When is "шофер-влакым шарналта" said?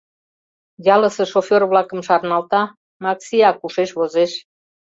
1.31-2.61